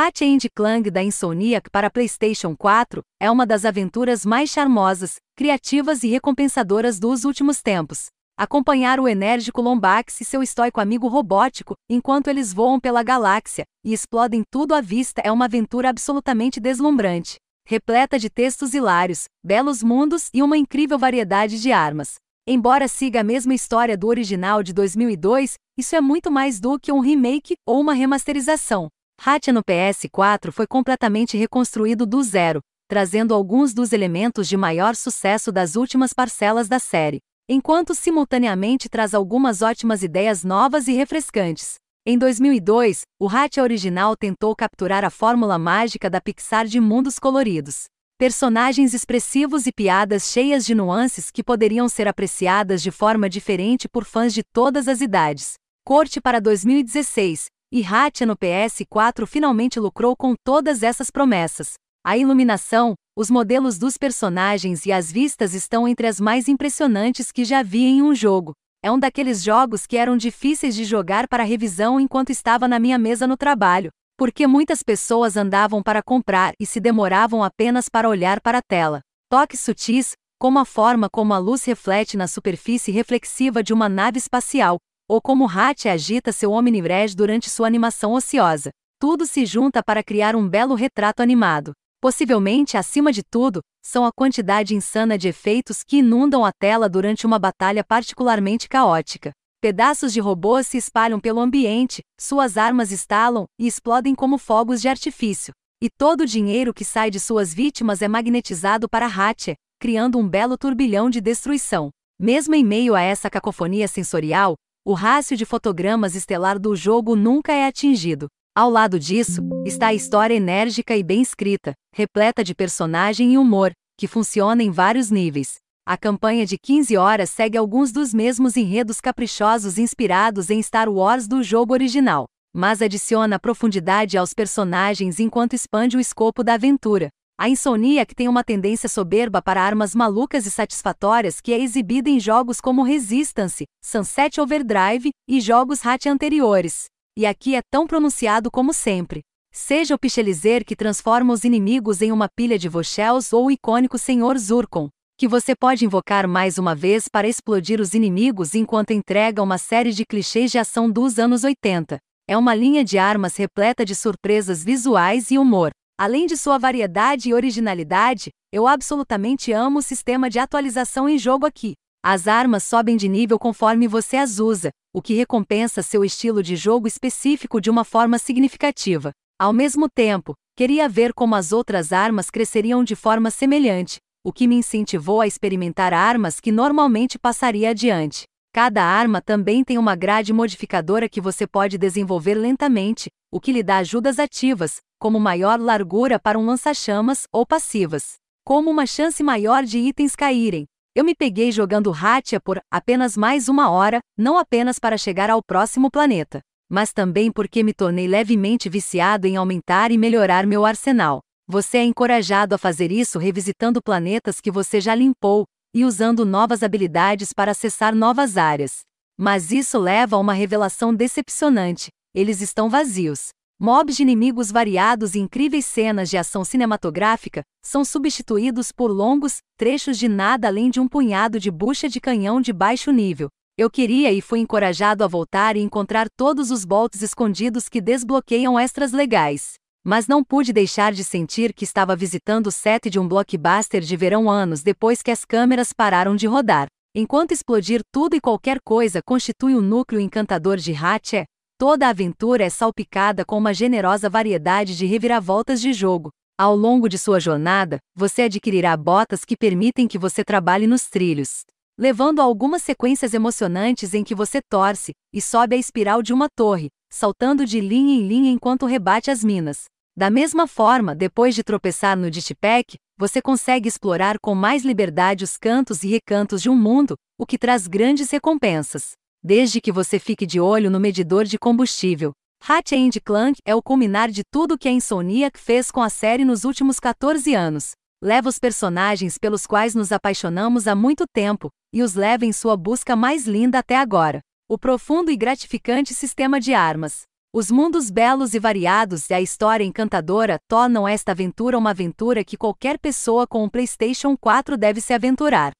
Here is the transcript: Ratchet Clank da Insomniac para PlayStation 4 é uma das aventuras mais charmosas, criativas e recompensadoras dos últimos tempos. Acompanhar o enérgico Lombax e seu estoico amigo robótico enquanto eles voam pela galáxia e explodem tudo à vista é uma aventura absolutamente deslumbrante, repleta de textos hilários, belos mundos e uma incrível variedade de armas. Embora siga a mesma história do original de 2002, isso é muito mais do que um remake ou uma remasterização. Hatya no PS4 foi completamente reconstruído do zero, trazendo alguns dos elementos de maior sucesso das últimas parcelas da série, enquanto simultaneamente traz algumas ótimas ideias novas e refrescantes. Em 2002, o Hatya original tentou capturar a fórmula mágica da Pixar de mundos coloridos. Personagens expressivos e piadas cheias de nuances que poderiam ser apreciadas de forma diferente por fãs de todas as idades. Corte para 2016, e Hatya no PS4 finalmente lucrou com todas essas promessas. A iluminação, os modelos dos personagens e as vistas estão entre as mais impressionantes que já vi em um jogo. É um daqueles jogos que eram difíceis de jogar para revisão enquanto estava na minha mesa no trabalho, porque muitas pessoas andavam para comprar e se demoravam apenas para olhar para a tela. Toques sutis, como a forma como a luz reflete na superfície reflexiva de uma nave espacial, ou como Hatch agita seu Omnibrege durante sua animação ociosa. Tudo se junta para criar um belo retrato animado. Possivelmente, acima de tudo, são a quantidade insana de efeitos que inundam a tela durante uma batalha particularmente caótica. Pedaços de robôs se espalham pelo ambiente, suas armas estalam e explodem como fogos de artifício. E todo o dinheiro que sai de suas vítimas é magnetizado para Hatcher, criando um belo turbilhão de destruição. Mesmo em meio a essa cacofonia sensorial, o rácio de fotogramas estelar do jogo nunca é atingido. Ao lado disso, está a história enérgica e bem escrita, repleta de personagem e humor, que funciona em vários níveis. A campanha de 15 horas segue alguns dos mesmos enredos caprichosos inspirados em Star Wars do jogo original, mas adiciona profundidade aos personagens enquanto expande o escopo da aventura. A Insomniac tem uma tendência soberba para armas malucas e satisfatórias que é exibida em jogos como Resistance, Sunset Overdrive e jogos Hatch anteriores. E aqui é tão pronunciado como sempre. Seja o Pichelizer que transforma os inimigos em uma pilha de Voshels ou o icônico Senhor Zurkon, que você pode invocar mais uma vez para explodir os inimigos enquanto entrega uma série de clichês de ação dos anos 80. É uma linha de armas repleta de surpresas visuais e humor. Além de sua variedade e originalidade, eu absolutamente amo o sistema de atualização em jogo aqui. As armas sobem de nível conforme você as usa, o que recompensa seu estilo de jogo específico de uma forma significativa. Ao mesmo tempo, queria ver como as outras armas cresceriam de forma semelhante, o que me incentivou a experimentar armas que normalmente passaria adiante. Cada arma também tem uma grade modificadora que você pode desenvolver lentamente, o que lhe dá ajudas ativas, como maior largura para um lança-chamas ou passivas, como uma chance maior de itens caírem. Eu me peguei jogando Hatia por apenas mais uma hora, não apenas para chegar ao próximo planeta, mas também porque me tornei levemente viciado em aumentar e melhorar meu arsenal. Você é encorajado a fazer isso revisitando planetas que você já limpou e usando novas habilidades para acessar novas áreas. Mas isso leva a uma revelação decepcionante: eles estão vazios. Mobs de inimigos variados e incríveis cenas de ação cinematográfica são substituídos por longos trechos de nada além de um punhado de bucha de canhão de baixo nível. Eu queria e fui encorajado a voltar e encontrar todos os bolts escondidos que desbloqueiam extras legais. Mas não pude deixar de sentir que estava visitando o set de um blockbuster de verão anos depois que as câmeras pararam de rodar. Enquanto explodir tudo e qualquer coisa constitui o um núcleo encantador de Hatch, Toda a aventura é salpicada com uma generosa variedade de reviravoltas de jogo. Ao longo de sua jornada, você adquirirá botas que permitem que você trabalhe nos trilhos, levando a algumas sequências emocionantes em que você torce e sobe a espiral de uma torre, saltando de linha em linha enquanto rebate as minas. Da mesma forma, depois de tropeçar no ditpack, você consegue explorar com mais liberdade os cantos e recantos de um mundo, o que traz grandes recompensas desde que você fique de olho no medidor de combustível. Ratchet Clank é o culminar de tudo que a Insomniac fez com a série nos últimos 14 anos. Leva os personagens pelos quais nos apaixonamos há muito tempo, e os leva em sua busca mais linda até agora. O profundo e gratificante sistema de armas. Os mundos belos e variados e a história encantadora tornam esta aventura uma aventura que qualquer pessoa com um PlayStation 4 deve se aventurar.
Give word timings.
Ratchet 0.00 0.48
Clank 0.54 0.92
da 0.92 1.02
Insomniac 1.02 1.68
para 1.70 1.90
PlayStation 1.90 2.54
4 2.56 3.02
é 3.20 3.28
uma 3.28 3.44
das 3.44 3.64
aventuras 3.64 4.24
mais 4.24 4.48
charmosas, 4.48 5.16
criativas 5.36 6.04
e 6.04 6.08
recompensadoras 6.08 7.00
dos 7.00 7.24
últimos 7.24 7.60
tempos. 7.60 8.06
Acompanhar 8.38 9.00
o 9.00 9.08
enérgico 9.08 9.60
Lombax 9.60 10.20
e 10.20 10.24
seu 10.24 10.40
estoico 10.40 10.80
amigo 10.80 11.08
robótico 11.08 11.74
enquanto 11.90 12.28
eles 12.28 12.52
voam 12.52 12.78
pela 12.78 13.02
galáxia 13.02 13.64
e 13.84 13.92
explodem 13.92 14.44
tudo 14.48 14.72
à 14.72 14.80
vista 14.80 15.20
é 15.24 15.32
uma 15.32 15.46
aventura 15.46 15.88
absolutamente 15.90 16.60
deslumbrante, 16.60 17.34
repleta 17.66 18.20
de 18.20 18.30
textos 18.30 18.74
hilários, 18.74 19.24
belos 19.44 19.82
mundos 19.82 20.30
e 20.32 20.44
uma 20.44 20.56
incrível 20.56 20.96
variedade 20.96 21.60
de 21.60 21.72
armas. 21.72 22.18
Embora 22.46 22.86
siga 22.86 23.22
a 23.22 23.24
mesma 23.24 23.52
história 23.52 23.98
do 23.98 24.06
original 24.06 24.62
de 24.62 24.72
2002, 24.72 25.54
isso 25.76 25.96
é 25.96 26.00
muito 26.00 26.30
mais 26.30 26.60
do 26.60 26.78
que 26.78 26.92
um 26.92 27.00
remake 27.00 27.56
ou 27.66 27.80
uma 27.80 27.94
remasterização. 27.94 28.88
Hatya 29.20 29.52
no 29.52 29.64
PS4 29.64 30.52
foi 30.52 30.66
completamente 30.66 31.36
reconstruído 31.36 32.06
do 32.06 32.22
zero, 32.22 32.60
trazendo 32.88 33.34
alguns 33.34 33.74
dos 33.74 33.92
elementos 33.92 34.48
de 34.48 34.56
maior 34.56 34.94
sucesso 34.94 35.50
das 35.50 35.74
últimas 35.74 36.12
parcelas 36.12 36.68
da 36.68 36.78
série, 36.78 37.18
enquanto 37.48 37.94
simultaneamente 37.94 38.88
traz 38.88 39.14
algumas 39.14 39.60
ótimas 39.60 40.04
ideias 40.04 40.44
novas 40.44 40.86
e 40.86 40.92
refrescantes. 40.92 41.74
Em 42.06 42.16
2002, 42.16 43.02
o 43.20 43.28
Hatya 43.28 43.62
original 43.62 44.16
tentou 44.16 44.54
capturar 44.54 45.04
a 45.04 45.10
fórmula 45.10 45.58
mágica 45.58 46.08
da 46.08 46.20
Pixar 46.20 46.66
de 46.66 46.80
mundos 46.80 47.18
coloridos. 47.18 47.84
Personagens 48.18 48.94
expressivos 48.94 49.66
e 49.66 49.72
piadas 49.72 50.30
cheias 50.30 50.64
de 50.64 50.74
nuances 50.74 51.30
que 51.30 51.44
poderiam 51.44 51.88
ser 51.88 52.06
apreciadas 52.08 52.82
de 52.82 52.90
forma 52.90 53.28
diferente 53.28 53.88
por 53.88 54.04
fãs 54.04 54.32
de 54.32 54.42
todas 54.54 54.88
as 54.88 55.00
idades. 55.00 55.54
Corte 55.84 56.20
para 56.20 56.40
2016, 56.40 57.46
e 57.70 57.84
Hatya 57.84 58.26
no 58.26 58.36
PS4 58.36 59.26
finalmente 59.26 59.78
lucrou 59.78 60.16
com 60.16 60.34
todas 60.42 60.82
essas 60.82 61.10
promessas. 61.10 61.74
A 62.04 62.16
iluminação, 62.16 62.94
os 63.16 63.30
modelos 63.30 63.78
dos 63.78 63.98
personagens 63.98 64.86
e 64.86 64.92
as 64.92 65.12
vistas 65.12 65.52
estão 65.52 65.86
entre 65.86 66.06
as 66.06 66.18
mais 66.18 66.48
impressionantes 66.48 67.30
que 67.30 67.44
já 67.44 67.62
vi 67.62 67.84
em 67.84 68.02
um 68.02 68.14
jogo. 68.14 68.52
É 68.82 68.90
um 68.90 68.98
daqueles 68.98 69.42
jogos 69.42 69.86
que 69.86 69.96
eram 69.96 70.16
difíceis 70.16 70.74
de 70.74 70.84
jogar 70.84 71.28
para 71.28 71.42
revisão 71.42 72.00
enquanto 72.00 72.30
estava 72.30 72.66
na 72.66 72.78
minha 72.78 72.96
mesa 72.96 73.26
no 73.26 73.36
trabalho, 73.36 73.90
porque 74.16 74.46
muitas 74.46 74.82
pessoas 74.82 75.36
andavam 75.36 75.82
para 75.82 76.02
comprar 76.02 76.54
e 76.58 76.64
se 76.64 76.80
demoravam 76.80 77.42
apenas 77.42 77.88
para 77.88 78.08
olhar 78.08 78.40
para 78.40 78.58
a 78.58 78.62
tela. 78.62 79.00
Toques 79.28 79.60
sutis, 79.60 80.12
como 80.38 80.58
a 80.58 80.64
forma 80.64 81.08
como 81.10 81.34
a 81.34 81.38
luz 81.38 81.64
reflete 81.64 82.16
na 82.16 82.28
superfície 82.28 82.92
reflexiva 82.92 83.62
de 83.62 83.74
uma 83.74 83.88
nave 83.88 84.18
espacial, 84.18 84.78
ou 85.08 85.20
como 85.22 85.48
Hatch 85.48 85.86
agita 85.86 86.30
seu 86.30 86.52
Omnibrege 86.52 87.16
durante 87.16 87.48
sua 87.48 87.66
animação 87.66 88.12
ociosa. 88.12 88.70
Tudo 89.00 89.24
se 89.24 89.46
junta 89.46 89.82
para 89.82 90.02
criar 90.02 90.36
um 90.36 90.46
belo 90.46 90.74
retrato 90.74 91.22
animado. 91.22 91.72
Possivelmente, 92.00 92.76
acima 92.76 93.12
de 93.12 93.22
tudo, 93.22 93.60
são 93.82 94.04
a 94.04 94.12
quantidade 94.12 94.74
insana 94.74 95.16
de 95.16 95.28
efeitos 95.28 95.82
que 95.82 95.98
inundam 95.98 96.44
a 96.44 96.52
tela 96.52 96.88
durante 96.88 97.26
uma 97.26 97.38
batalha 97.38 97.82
particularmente 97.82 98.68
caótica. 98.68 99.32
Pedaços 99.60 100.12
de 100.12 100.20
robôs 100.20 100.68
se 100.68 100.76
espalham 100.76 101.18
pelo 101.18 101.40
ambiente, 101.40 102.02
suas 102.20 102.56
armas 102.56 102.92
estalam 102.92 103.46
e 103.58 103.66
explodem 103.66 104.14
como 104.14 104.38
fogos 104.38 104.80
de 104.80 104.88
artifício. 104.88 105.52
E 105.82 105.88
todo 105.88 106.20
o 106.20 106.26
dinheiro 106.26 106.74
que 106.74 106.84
sai 106.84 107.10
de 107.10 107.18
suas 107.18 107.54
vítimas 107.54 108.02
é 108.02 108.08
magnetizado 108.08 108.88
para 108.88 109.06
Hatcher, 109.06 109.54
criando 109.80 110.18
um 110.18 110.28
belo 110.28 110.58
turbilhão 110.58 111.08
de 111.08 111.20
destruição. 111.20 111.90
Mesmo 112.20 112.54
em 112.54 112.64
meio 112.64 112.94
a 112.94 113.00
essa 113.00 113.30
cacofonia 113.30 113.86
sensorial, 113.86 114.54
o 114.88 114.94
rácio 114.94 115.36
de 115.36 115.44
fotogramas 115.44 116.14
estelar 116.14 116.58
do 116.58 116.74
jogo 116.74 117.14
nunca 117.14 117.52
é 117.52 117.66
atingido. 117.66 118.26
Ao 118.56 118.70
lado 118.70 118.98
disso, 118.98 119.42
está 119.66 119.88
a 119.88 119.94
história 119.94 120.34
enérgica 120.34 120.96
e 120.96 121.02
bem 121.02 121.20
escrita, 121.20 121.74
repleta 121.94 122.42
de 122.42 122.54
personagem 122.54 123.34
e 123.34 123.36
humor, 123.36 123.70
que 123.98 124.06
funciona 124.06 124.62
em 124.62 124.70
vários 124.70 125.10
níveis. 125.10 125.56
A 125.86 125.98
campanha 125.98 126.46
de 126.46 126.56
15 126.56 126.96
horas 126.96 127.28
segue 127.28 127.58
alguns 127.58 127.92
dos 127.92 128.14
mesmos 128.14 128.56
enredos 128.56 128.98
caprichosos 128.98 129.76
inspirados 129.76 130.48
em 130.48 130.58
Star 130.62 130.88
Wars 130.88 131.28
do 131.28 131.42
jogo 131.42 131.74
original, 131.74 132.24
mas 132.56 132.80
adiciona 132.80 133.38
profundidade 133.38 134.16
aos 134.16 134.32
personagens 134.32 135.20
enquanto 135.20 135.52
expande 135.52 135.98
o 135.98 136.00
escopo 136.00 136.42
da 136.42 136.54
aventura. 136.54 137.10
A 137.40 137.48
Insomniac 137.48 138.16
tem 138.16 138.26
uma 138.26 138.42
tendência 138.42 138.88
soberba 138.88 139.40
para 139.40 139.62
armas 139.62 139.94
malucas 139.94 140.44
e 140.44 140.50
satisfatórias 140.50 141.40
que 141.40 141.52
é 141.52 141.60
exibida 141.60 142.10
em 142.10 142.18
jogos 142.18 142.60
como 142.60 142.82
Resistance, 142.82 143.64
Sunset 143.80 144.40
Overdrive 144.40 145.10
e 145.28 145.40
jogos 145.40 145.86
Hatch 145.86 146.06
anteriores. 146.06 146.86
E 147.16 147.24
aqui 147.24 147.54
é 147.54 147.60
tão 147.70 147.86
pronunciado 147.86 148.50
como 148.50 148.74
sempre. 148.74 149.20
Seja 149.52 149.94
o 149.94 149.98
Pichelizer 149.98 150.64
que 150.64 150.74
transforma 150.74 151.32
os 151.32 151.44
inimigos 151.44 152.02
em 152.02 152.10
uma 152.10 152.28
pilha 152.28 152.58
de 152.58 152.68
Voshels 152.68 153.32
ou 153.32 153.46
o 153.46 153.50
icônico 153.52 153.98
Senhor 153.98 154.36
Zurkon, 154.36 154.88
que 155.16 155.28
você 155.28 155.54
pode 155.54 155.84
invocar 155.84 156.26
mais 156.26 156.58
uma 156.58 156.74
vez 156.74 157.06
para 157.06 157.28
explodir 157.28 157.80
os 157.80 157.94
inimigos 157.94 158.56
enquanto 158.56 158.90
entrega 158.90 159.40
uma 159.44 159.58
série 159.58 159.92
de 159.92 160.04
clichês 160.04 160.50
de 160.50 160.58
ação 160.58 160.90
dos 160.90 161.20
anos 161.20 161.44
80. 161.44 161.98
É 162.26 162.36
uma 162.36 162.52
linha 162.52 162.84
de 162.84 162.98
armas 162.98 163.36
repleta 163.36 163.84
de 163.84 163.94
surpresas 163.94 164.64
visuais 164.64 165.30
e 165.30 165.38
humor. 165.38 165.70
Além 166.00 166.26
de 166.26 166.36
sua 166.36 166.58
variedade 166.58 167.28
e 167.28 167.34
originalidade, 167.34 168.30
eu 168.52 168.68
absolutamente 168.68 169.50
amo 169.50 169.80
o 169.80 169.82
sistema 169.82 170.30
de 170.30 170.38
atualização 170.38 171.08
em 171.08 171.18
jogo 171.18 171.44
aqui. 171.44 171.74
As 172.04 172.28
armas 172.28 172.62
sobem 172.62 172.96
de 172.96 173.08
nível 173.08 173.36
conforme 173.36 173.88
você 173.88 174.16
as 174.16 174.38
usa, 174.38 174.70
o 174.94 175.02
que 175.02 175.12
recompensa 175.14 175.82
seu 175.82 176.04
estilo 176.04 176.40
de 176.40 176.54
jogo 176.54 176.86
específico 176.86 177.60
de 177.60 177.68
uma 177.68 177.82
forma 177.82 178.16
significativa. 178.16 179.10
Ao 179.40 179.52
mesmo 179.52 179.88
tempo, 179.88 180.34
queria 180.56 180.88
ver 180.88 181.12
como 181.12 181.34
as 181.34 181.50
outras 181.50 181.92
armas 181.92 182.30
cresceriam 182.30 182.84
de 182.84 182.94
forma 182.94 183.28
semelhante, 183.28 183.98
o 184.24 184.32
que 184.32 184.46
me 184.46 184.54
incentivou 184.54 185.20
a 185.20 185.26
experimentar 185.26 185.92
armas 185.92 186.38
que 186.38 186.52
normalmente 186.52 187.18
passaria 187.18 187.70
adiante. 187.70 188.22
Cada 188.60 188.82
arma 188.82 189.22
também 189.22 189.62
tem 189.62 189.78
uma 189.78 189.94
grade 189.94 190.32
modificadora 190.32 191.08
que 191.08 191.20
você 191.20 191.46
pode 191.46 191.78
desenvolver 191.78 192.34
lentamente, 192.34 193.08
o 193.30 193.38
que 193.38 193.52
lhe 193.52 193.62
dá 193.62 193.76
ajudas 193.76 194.18
ativas, 194.18 194.80
como 194.98 195.20
maior 195.20 195.60
largura 195.60 196.18
para 196.18 196.36
um 196.36 196.44
lança-chamas 196.44 197.22
ou 197.32 197.46
passivas, 197.46 198.14
como 198.44 198.68
uma 198.68 198.84
chance 198.84 199.22
maior 199.22 199.62
de 199.62 199.78
itens 199.78 200.16
caírem. 200.16 200.66
Eu 200.92 201.04
me 201.04 201.14
peguei 201.14 201.52
jogando 201.52 201.92
Hatia 201.92 202.40
por 202.40 202.60
apenas 202.68 203.16
mais 203.16 203.48
uma 203.48 203.70
hora, 203.70 204.00
não 204.18 204.36
apenas 204.36 204.80
para 204.80 204.98
chegar 204.98 205.30
ao 205.30 205.40
próximo 205.40 205.88
planeta, 205.88 206.40
mas 206.68 206.92
também 206.92 207.30
porque 207.30 207.62
me 207.62 207.72
tornei 207.72 208.08
levemente 208.08 208.68
viciado 208.68 209.28
em 209.28 209.36
aumentar 209.36 209.92
e 209.92 209.96
melhorar 209.96 210.44
meu 210.44 210.66
arsenal. 210.66 211.20
Você 211.46 211.78
é 211.78 211.84
encorajado 211.84 212.56
a 212.56 212.58
fazer 212.58 212.90
isso 212.90 213.20
revisitando 213.20 213.80
planetas 213.80 214.40
que 214.40 214.50
você 214.50 214.80
já 214.80 214.96
limpou 214.96 215.44
e 215.74 215.84
usando 215.84 216.24
novas 216.24 216.62
habilidades 216.62 217.32
para 217.32 217.52
acessar 217.52 217.94
novas 217.94 218.36
áreas. 218.36 218.80
Mas 219.16 219.50
isso 219.50 219.78
leva 219.78 220.16
a 220.16 220.18
uma 220.18 220.32
revelação 220.32 220.94
decepcionante: 220.94 221.88
eles 222.14 222.40
estão 222.40 222.68
vazios. 222.70 223.28
Mobs 223.60 223.96
de 223.96 224.02
inimigos 224.02 224.52
variados 224.52 225.16
e 225.16 225.18
incríveis 225.18 225.66
cenas 225.66 226.08
de 226.08 226.16
ação 226.16 226.44
cinematográfica 226.44 227.42
são 227.60 227.84
substituídos 227.84 228.70
por 228.70 228.88
longos 228.92 229.38
trechos 229.56 229.98
de 229.98 230.06
nada 230.08 230.46
além 230.46 230.70
de 230.70 230.78
um 230.78 230.86
punhado 230.86 231.40
de 231.40 231.50
bucha 231.50 231.88
de 231.88 232.00
canhão 232.00 232.40
de 232.40 232.52
baixo 232.52 232.92
nível. 232.92 233.28
Eu 233.56 233.68
queria 233.68 234.12
e 234.12 234.20
fui 234.20 234.38
encorajado 234.38 235.02
a 235.02 235.08
voltar 235.08 235.56
e 235.56 235.60
encontrar 235.60 236.08
todos 236.08 236.52
os 236.52 236.64
bolts 236.64 237.02
escondidos 237.02 237.68
que 237.68 237.80
desbloqueiam 237.80 238.56
extras 238.56 238.92
legais. 238.92 239.54
Mas 239.88 240.06
não 240.06 240.22
pude 240.22 240.52
deixar 240.52 240.92
de 240.92 241.02
sentir 241.02 241.54
que 241.54 241.64
estava 241.64 241.96
visitando 241.96 242.48
o 242.48 242.52
set 242.52 242.90
de 242.90 243.00
um 243.00 243.08
blockbuster 243.08 243.80
de 243.80 243.96
verão 243.96 244.28
anos 244.28 244.62
depois 244.62 245.00
que 245.00 245.10
as 245.10 245.24
câmeras 245.24 245.72
pararam 245.72 246.14
de 246.14 246.26
rodar. 246.26 246.66
Enquanto 246.94 247.32
explodir 247.32 247.80
tudo 247.90 248.14
e 248.14 248.20
qualquer 248.20 248.58
coisa 248.62 249.00
constitui 249.02 249.54
o 249.54 249.60
um 249.60 249.62
núcleo 249.62 249.98
encantador 249.98 250.58
de 250.58 250.74
Hatch, 250.74 251.24
Toda 251.58 251.88
a 251.88 251.90
aventura 251.90 252.44
é 252.44 252.50
salpicada 252.50 253.24
com 253.24 253.36
uma 253.36 253.52
generosa 253.52 254.08
variedade 254.08 254.76
de 254.76 254.86
reviravoltas 254.86 255.60
de 255.60 255.72
jogo. 255.72 256.10
Ao 256.38 256.54
longo 256.54 256.88
de 256.88 256.96
sua 256.96 257.18
jornada, 257.18 257.78
você 257.96 258.22
adquirirá 258.22 258.76
botas 258.76 259.24
que 259.24 259.36
permitem 259.36 259.88
que 259.88 259.98
você 259.98 260.22
trabalhe 260.22 260.68
nos 260.68 260.88
trilhos, 260.88 261.42
levando 261.76 262.20
a 262.20 262.22
algumas 262.22 262.62
sequências 262.62 263.12
emocionantes 263.12 263.92
em 263.92 264.04
que 264.04 264.14
você 264.14 264.38
torce 264.48 264.92
e 265.12 265.20
sobe 265.20 265.56
a 265.56 265.58
espiral 265.58 266.00
de 266.00 266.12
uma 266.12 266.28
torre, 266.28 266.68
saltando 266.88 267.44
de 267.44 267.58
linha 267.60 267.98
em 267.98 268.06
linha 268.06 268.30
enquanto 268.30 268.64
rebate 268.64 269.10
as 269.10 269.24
minas. 269.24 269.64
Da 269.98 270.10
mesma 270.10 270.46
forma, 270.46 270.94
depois 270.94 271.34
de 271.34 271.42
tropeçar 271.42 271.96
no 271.96 272.08
ditpack, 272.08 272.76
você 272.96 273.20
consegue 273.20 273.68
explorar 273.68 274.16
com 274.20 274.32
mais 274.32 274.64
liberdade 274.64 275.24
os 275.24 275.36
cantos 275.36 275.82
e 275.82 275.88
recantos 275.88 276.40
de 276.40 276.48
um 276.48 276.54
mundo, 276.54 276.94
o 277.18 277.26
que 277.26 277.36
traz 277.36 277.66
grandes 277.66 278.08
recompensas 278.08 278.92
desde 279.20 279.60
que 279.60 279.72
você 279.72 279.98
fique 279.98 280.24
de 280.24 280.38
olho 280.38 280.70
no 280.70 280.78
medidor 280.78 281.24
de 281.24 281.36
combustível. 281.36 282.12
Ratchet 282.40 283.00
Clank 283.00 283.40
é 283.44 283.56
o 283.56 283.60
culminar 283.60 284.08
de 284.08 284.22
tudo 284.30 284.56
que 284.56 284.68
a 284.68 284.70
Insomniac 284.70 285.36
fez 285.36 285.68
com 285.72 285.82
a 285.82 285.90
série 285.90 286.24
nos 286.24 286.44
últimos 286.44 286.78
14 286.78 287.34
anos. 287.34 287.72
Leva 288.00 288.28
os 288.28 288.38
personagens 288.38 289.18
pelos 289.18 289.48
quais 289.48 289.74
nos 289.74 289.90
apaixonamos 289.90 290.68
há 290.68 290.76
muito 290.76 291.06
tempo, 291.12 291.48
e 291.72 291.82
os 291.82 291.94
leva 291.94 292.24
em 292.24 292.32
sua 292.32 292.56
busca 292.56 292.94
mais 292.94 293.26
linda 293.26 293.58
até 293.58 293.76
agora. 293.76 294.20
O 294.48 294.56
profundo 294.56 295.10
e 295.10 295.16
gratificante 295.16 295.92
sistema 295.92 296.38
de 296.38 296.54
armas. 296.54 297.02
Os 297.38 297.52
mundos 297.52 297.88
belos 297.88 298.34
e 298.34 298.40
variados 298.40 299.08
e 299.10 299.14
a 299.14 299.20
história 299.20 299.62
encantadora 299.62 300.40
tornam 300.48 300.88
esta 300.88 301.12
aventura 301.12 301.56
uma 301.56 301.70
aventura 301.70 302.24
que 302.24 302.36
qualquer 302.36 302.80
pessoa 302.80 303.28
com 303.28 303.44
um 303.44 303.48
PlayStation 303.48 304.16
4 304.16 304.56
deve 304.56 304.80
se 304.80 304.92
aventurar. 304.92 305.52